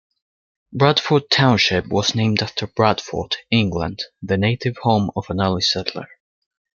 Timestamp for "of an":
5.15-5.39